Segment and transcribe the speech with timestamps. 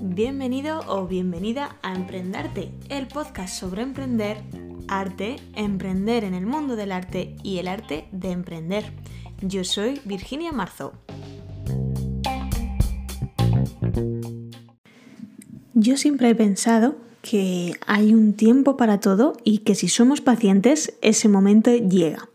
[0.00, 4.42] Bienvenido o bienvenida a Emprendarte, el podcast sobre emprender,
[4.88, 8.84] arte, emprender en el mundo del arte y el arte de emprender.
[9.42, 10.94] Yo soy Virginia Marzo.
[15.74, 20.94] Yo siempre he pensado que hay un tiempo para todo y que si somos pacientes
[21.00, 22.28] ese momento llega.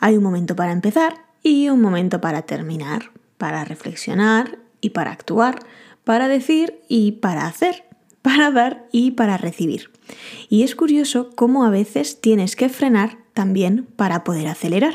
[0.00, 5.60] Hay un momento para empezar y un momento para terminar, para reflexionar y para actuar,
[6.04, 7.84] para decir y para hacer,
[8.22, 9.90] para dar y para recibir.
[10.48, 14.94] Y es curioso cómo a veces tienes que frenar también para poder acelerar.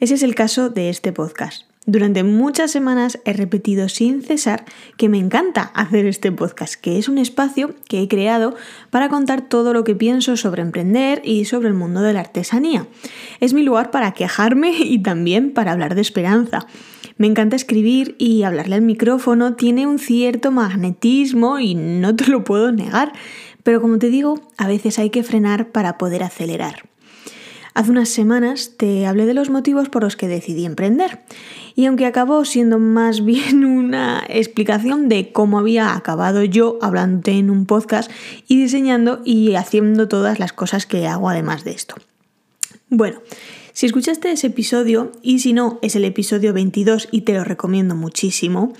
[0.00, 1.67] Ese es el caso de este podcast.
[1.90, 4.66] Durante muchas semanas he repetido sin cesar
[4.98, 8.54] que me encanta hacer este podcast, que es un espacio que he creado
[8.90, 12.86] para contar todo lo que pienso sobre emprender y sobre el mundo de la artesanía.
[13.40, 16.66] Es mi lugar para quejarme y también para hablar de esperanza.
[17.16, 22.44] Me encanta escribir y hablarle al micrófono, tiene un cierto magnetismo y no te lo
[22.44, 23.14] puedo negar,
[23.62, 26.82] pero como te digo, a veces hay que frenar para poder acelerar.
[27.78, 31.20] Hace unas semanas te hablé de los motivos por los que decidí emprender
[31.76, 37.50] y aunque acabó siendo más bien una explicación de cómo había acabado yo hablando en
[37.50, 38.10] un podcast
[38.48, 41.94] y diseñando y haciendo todas las cosas que hago además de esto.
[42.90, 43.20] Bueno,
[43.78, 47.94] si escuchaste ese episodio, y si no, es el episodio 22 y te lo recomiendo
[47.94, 48.72] muchísimo,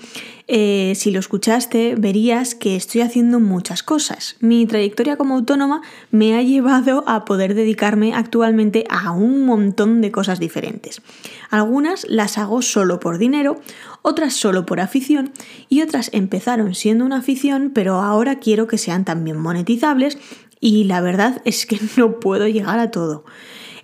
[0.49, 4.35] eh, si lo escuchaste, verías que estoy haciendo muchas cosas.
[4.41, 10.11] Mi trayectoria como autónoma me ha llevado a poder dedicarme actualmente a un montón de
[10.11, 11.01] cosas diferentes.
[11.49, 13.61] Algunas las hago solo por dinero,
[14.01, 15.31] otras solo por afición
[15.69, 20.17] y otras empezaron siendo una afición, pero ahora quiero que sean también monetizables
[20.59, 23.23] y la verdad es que no puedo llegar a todo.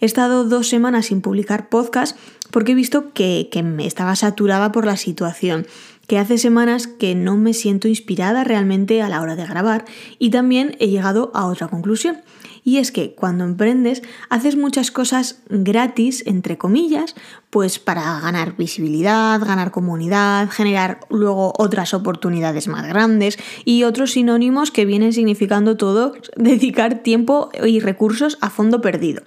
[0.01, 2.17] He estado dos semanas sin publicar podcast
[2.51, 5.65] porque he visto que, que me estaba saturada por la situación
[6.07, 9.85] que hace semanas que no me siento inspirada realmente a la hora de grabar
[10.19, 12.17] y también he llegado a otra conclusión.
[12.63, 17.13] Y es que cuando emprendes haces muchas cosas gratis, entre comillas,
[17.51, 24.71] pues para ganar visibilidad, ganar comunidad, generar luego otras oportunidades más grandes y otros sinónimos
[24.71, 29.21] que vienen significando todo dedicar tiempo y recursos a fondo perdido.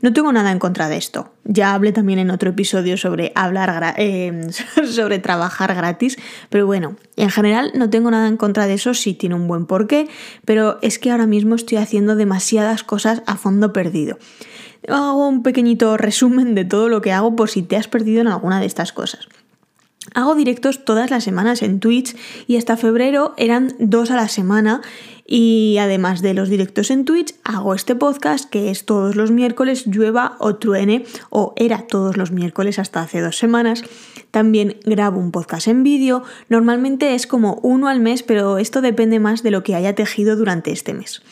[0.00, 1.32] No tengo nada en contra de esto.
[1.44, 4.48] Ya hablé también en otro episodio sobre hablar eh,
[4.88, 6.16] sobre trabajar gratis,
[6.48, 9.66] pero bueno, en general no tengo nada en contra de eso si tiene un buen
[9.66, 10.08] porqué,
[10.44, 14.18] pero es que ahora mismo estoy haciendo demasiadas cosas a fondo perdido.
[14.88, 18.28] Hago un pequeñito resumen de todo lo que hago por si te has perdido en
[18.28, 19.28] alguna de estas cosas.
[20.14, 22.16] Hago directos todas las semanas en Twitch
[22.48, 24.82] y hasta febrero eran dos a la semana
[25.34, 29.86] y además de los directos en Twitch, hago este podcast que es todos los miércoles,
[29.86, 33.82] llueva o truene, o era todos los miércoles hasta hace dos semanas.
[34.30, 39.20] También grabo un podcast en vídeo, normalmente es como uno al mes, pero esto depende
[39.20, 41.22] más de lo que haya tejido durante este mes.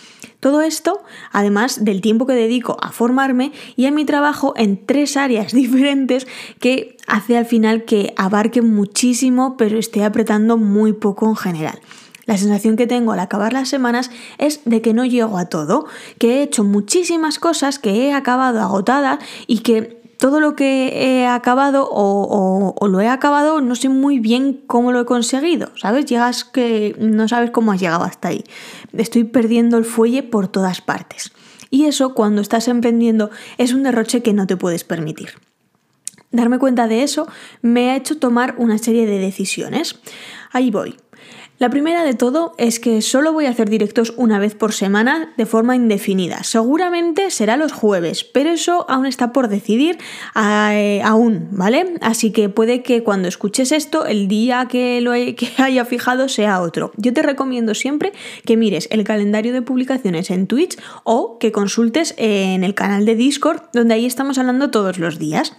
[0.40, 5.18] Todo esto, además del tiempo que dedico a formarme y a mi trabajo en tres
[5.18, 6.26] áreas diferentes
[6.58, 11.80] que hace al final que abarque muchísimo, pero esté apretando muy poco en general.
[12.26, 15.86] La sensación que tengo al acabar las semanas es de que no llego a todo,
[16.18, 21.26] que he hecho muchísimas cosas, que he acabado agotada y que todo lo que he
[21.26, 26.04] acabado o, lo he acabado no sé muy bien cómo lo he conseguido, ¿sabes?
[26.04, 28.44] Llegas que no sabes cómo has llegado hasta ahí.
[28.92, 31.32] Estoy perdiendo el fuelle por todas partes.
[31.70, 35.30] Y eso cuando estás emprendiendo es un derroche que no te puedes permitir.
[36.32, 37.26] Darme cuenta de eso
[37.62, 39.98] me ha hecho tomar una serie de decisiones.
[40.52, 40.96] Ahí voy.
[41.60, 45.34] La primera de todo es que solo voy a hacer directos una vez por semana
[45.36, 46.42] de forma indefinida.
[46.42, 49.98] Seguramente será los jueves, pero eso aún está por decidir
[50.34, 51.96] eh, aún, ¿vale?
[52.00, 56.62] Así que puede que cuando escuches esto el día que lo que haya fijado sea
[56.62, 56.92] otro.
[56.96, 58.14] Yo te recomiendo siempre
[58.46, 63.16] que mires el calendario de publicaciones en Twitch o que consultes en el canal de
[63.16, 65.52] Discord donde ahí estamos hablando todos los días.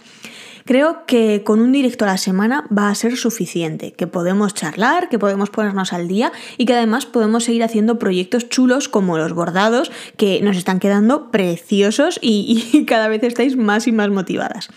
[0.64, 5.08] Creo que con un directo a la semana va a ser suficiente, que podemos charlar,
[5.08, 9.32] que podemos ponernos al día y que además podemos seguir haciendo proyectos chulos como los
[9.32, 14.68] bordados que nos están quedando preciosos y, y cada vez estáis más y más motivadas.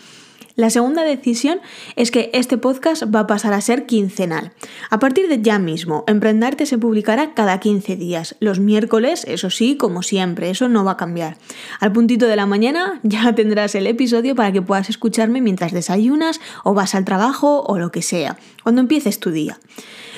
[0.56, 1.60] La segunda decisión
[1.96, 4.52] es que este podcast va a pasar a ser quincenal.
[4.88, 9.76] A partir de ya mismo, Emprendarte se publicará cada 15 días, los miércoles, eso sí,
[9.76, 11.36] como siempre, eso no va a cambiar.
[11.78, 16.40] Al puntito de la mañana ya tendrás el episodio para que puedas escucharme mientras desayunas
[16.64, 19.58] o vas al trabajo o lo que sea, cuando empieces tu día.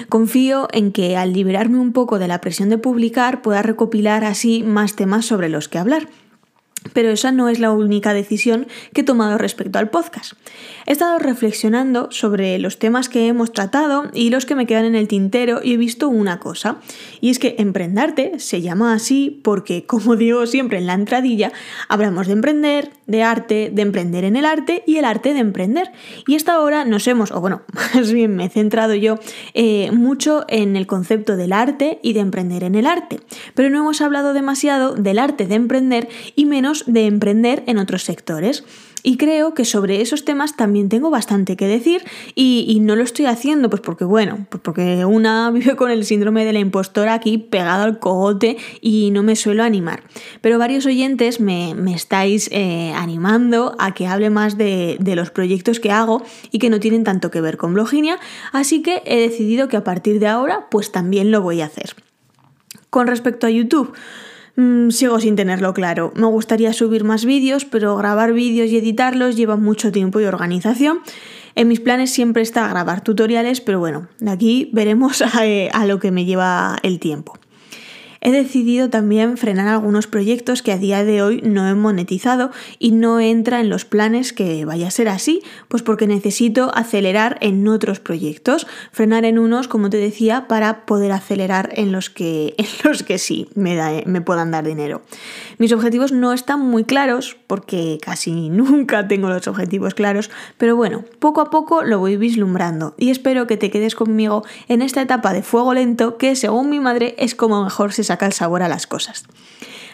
[0.08, 4.62] Confío en que al liberarme un poco de la presión de publicar pueda recopilar así
[4.62, 6.06] más temas sobre los que hablar.
[6.92, 10.32] Pero esa no es la única decisión que he tomado respecto al podcast.
[10.86, 14.94] He estado reflexionando sobre los temas que hemos tratado y los que me quedan en
[14.94, 16.78] el tintero y he visto una cosa.
[17.20, 21.52] Y es que Emprendarte se llama así porque, como digo siempre en la entradilla,
[21.88, 25.90] hablamos de emprender, de arte, de emprender en el arte y el arte de emprender.
[26.26, 27.62] Y esta hora nos hemos, o bueno,
[27.94, 29.18] más bien me he centrado yo
[29.54, 33.20] eh, mucho en el concepto del arte y de emprender en el arte.
[33.54, 38.04] Pero no hemos hablado demasiado del arte de emprender y menos de emprender en otros
[38.04, 38.64] sectores.
[39.02, 42.04] Y creo que sobre esos temas también tengo bastante que decir
[42.34, 46.44] y, no lo estoy haciendo pues porque, bueno, pues porque una vive con el síndrome
[46.44, 50.02] de la impostora aquí pegado al cogote y no me suelo animar.
[50.40, 55.80] Pero varios oyentes me, estáis eh, animando a que hable más de, de los proyectos
[55.80, 58.18] que hago y que no tienen tanto que ver con Bloginia,
[58.52, 61.94] así que he decidido que a partir de ahora pues también lo voy a hacer.
[62.90, 63.92] Con respecto a YouTube,
[64.58, 66.12] Mm, sigo sin tenerlo claro.
[66.16, 70.98] Me gustaría subir más vídeos, pero grabar vídeos y editarlos lleva mucho tiempo y organización.
[71.54, 75.22] En mis planes siempre está grabar tutoriales, pero bueno, de aquí veremos
[75.72, 77.38] a lo que me lleva el tiempo.
[78.20, 82.92] He decidido también frenar algunos proyectos que a día de hoy no he monetizado y
[82.92, 87.66] no entra en los planes que vaya a ser así, pues porque necesito acelerar en
[87.68, 92.66] otros proyectos, frenar en unos, como te decía, para poder acelerar en los que, en
[92.84, 95.02] los que sí me, me puedan dar dinero.
[95.58, 101.04] Mis objetivos no están muy claros, porque casi nunca tengo los objetivos claros, pero bueno,
[101.18, 105.32] poco a poco lo voy vislumbrando y espero que te quedes conmigo en esta etapa
[105.32, 108.68] de fuego lento que según mi madre es como mejor se saca el sabor a
[108.68, 109.24] las cosas.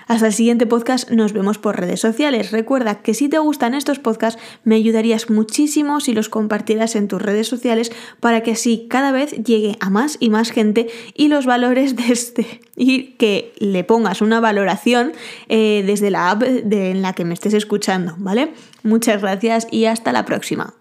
[0.06, 2.50] Hasta el siguiente podcast nos vemos por redes sociales.
[2.50, 7.22] Recuerda que si te gustan estos podcasts me ayudarías muchísimo si los compartieras en tus
[7.22, 7.90] redes sociales
[8.20, 12.12] para que así cada vez llegue a más y más gente y los valores de
[12.12, 15.12] este y que le pongas una valoración
[15.48, 18.52] eh, desde la app en la que me estés escuchando, ¿vale?
[18.82, 20.74] Muchas gracias y hasta la próxima.